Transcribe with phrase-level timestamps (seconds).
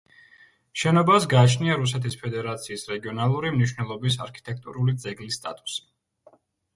[0.83, 5.85] შენობას გააჩნია რუსეთის ფედერაციის რეგიონალური მნიშვნელობის არქიტექტურული ძეგლის სტატუსი.